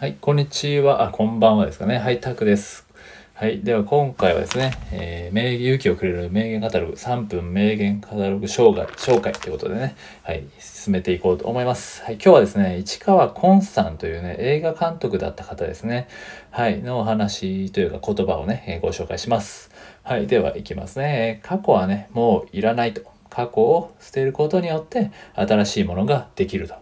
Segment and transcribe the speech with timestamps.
[0.00, 1.02] はい、こんにちは。
[1.02, 1.98] あ、こんばんはですかね。
[1.98, 2.86] はい、タクです。
[3.34, 3.62] はい。
[3.62, 12.04] では、今回はですね、えー、名言勇気をくれる名言カタログ、3分名言カタログ紹介、紹介ということでね、はい、進めていこうと思います。
[12.04, 16.06] はい、今日はですね、市川崑さんというね、映画監督だった方ですね、
[16.52, 19.72] はい、のお話というか言葉をね、えー、ご紹介します。
[20.04, 21.40] はい、では、いきますね。
[21.42, 23.02] 過去はね、もういらないと。
[23.30, 26.76] 過去を捨てることによって、新しいものができると。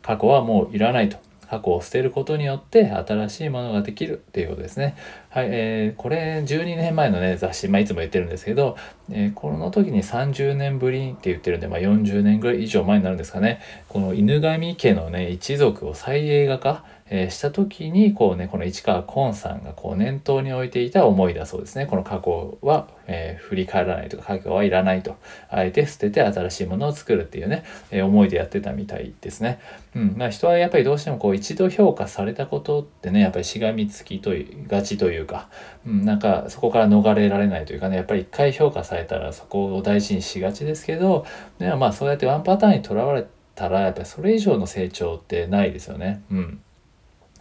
[0.00, 1.18] 過去はもういらないと。
[1.48, 4.96] 過去を捨てることによって新しいものができるっていうことですね。
[5.30, 8.76] はい、えー、これ12年前のね雑誌、まあ、いつも言ってるんですけど、
[9.10, 13.60] えー、この時に30年ぶりって言ってるんで、まあ、40年ぐらい以上前になるんですかね。
[13.88, 16.84] この犬神家のね一族を再映画化
[17.14, 25.16] えー、した時にこうねこの市川崑さんがこう念頭に置いていた思いだそうですねこの過去は、えー、振り返らないとか過去はいらないと
[25.50, 29.60] あえて捨てて新しいものを作るっていうね、えー、思いでやってたみたいですね。
[29.94, 35.48] うんまあ、人はやっぱりどうしてもこう一度評価されたことってねやっぱりしがみつきといがちというか、
[35.86, 41.26] うん、なんかそこから逃れられないというかねやっぱり一回評価されたらそこを大事にしがちですけど
[41.58, 46.22] でもまあそうやってワンパターンにとらわれたらやっぱりそれ以上の成長ってないですよね。
[46.30, 46.62] うん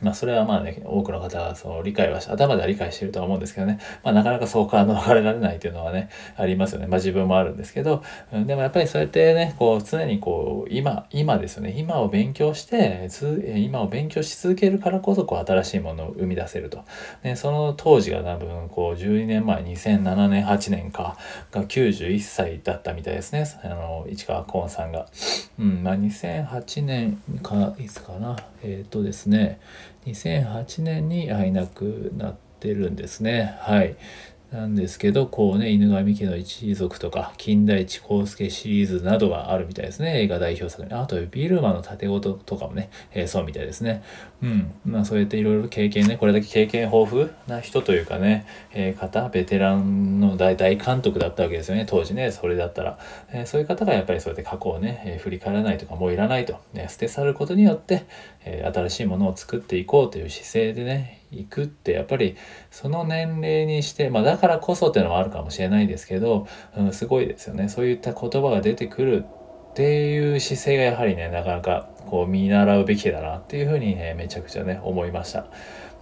[0.01, 6.87] まあ、それはまあね、多くの方はその理解は頭では理解してるとは思うんですけどね、まあ、なかなかそうから逃れられないというのはね、ありますよね。
[6.87, 13.09] まあ、自分もあるんですけど、うん、でもやっぱりそうやってね、こう、常にこう、今、今ですよね、今を勉強して、
[13.57, 16.83] 今を勉強し続けるからこそ、こう、新しいものを生み出せると。
[17.23, 21.17] ね、その当時が多分、こう、12年前、2007年、8年か、
[21.51, 23.45] が91歳だったみたいですね。
[23.63, 25.07] あの、市川崑さんが。
[25.59, 29.59] うん、まあ、2008年か、いつかな、えっ、ー、とですね、
[30.05, 33.57] 2008年に会いなくなってるんですね。
[33.59, 33.95] はい。
[34.51, 40.21] なんですけど、こうね、犬神家の一族とか、金田一耕助シリーズなどがあるみたいですね。
[40.23, 40.93] 映画代表作に。
[40.93, 44.03] あと、ビルマの盾事とかもね、えー、そうみたいですね。
[44.43, 44.73] うん。
[44.85, 51.85] まあ、そうやっていろいろ経験ね、これだけ経験豊富な人というかね、えー、方、ベテランの大大監督だったわけですよね。
[51.87, 52.99] 当時ね、それだったら。
[53.31, 58.05] えー、そういう方がやっぱりそうやって過去をね、え振り返らないとか、もういらないと、ね、捨て去ることによって、
[58.45, 62.35] え新しいものを作っていこうという姿勢でね、行くってやっぱり
[62.69, 66.47] その年齢にして、まあ、だからこそっていうのはあるかもしれないですけど、
[66.77, 69.23] うん、すごいですよねそういった言葉が出てくる
[69.71, 75.45] っていう姿勢がやはりねなかなかこう見習うべきだなっていうふうにねめちゃくちゃね思いました。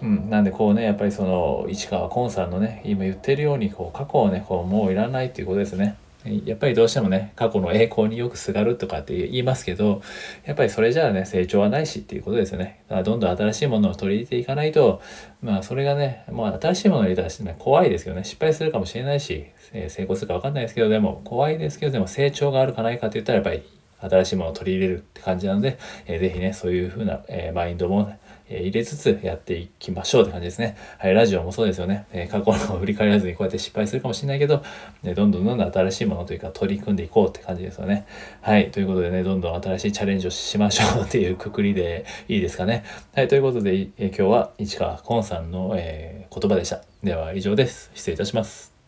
[0.02, 5.98] うん、なんでこうねやっぱりその市川崑さんのね今言ってるようにこう過去をねこうもういらないっていうことですね。
[6.26, 10.02] やっぱりどうしてもね過去の栄光によくすがるとかって言いますけど
[10.44, 12.84] やっぱりそれじゃあね成長はないしっていうことですよね。
[12.90, 15.02] だからどんどん新しいものを取り入れていかないと
[15.42, 18.26] まあそれがねもう新しいものを入れたら、ね、怖いですよね。
[18.26, 28.12] 失敗するかもしれないし、え、成功するか分かんないですけどでも怖いですけどでも成長があるかないかって言ったらやっぱり新しいものを取り入れるって感じなので、えー、ぜひねそういう風な、えー、マインドも、
[28.50, 30.76] え入れつつやっていきましょうって感じですね。
[30.98, 32.08] はい、ラジオもそうですよね。
[32.12, 34.64] え過去の振り返らずにこうやって失敗するかもしれないけど、
[35.04, 38.08] ね、どんどんどんどん新しいものというか取り組んでいこうって感じですよね。
[38.42, 42.84] はい、ということでね、どんどん新しいチャレンジをしましょうっていうくくりでいいですかね。
[43.14, 46.82] はい、ということで、え今日は市川崑さんの、え、言葉でした。
[47.04, 47.92] では以上です。
[47.94, 48.79] 失礼いたします。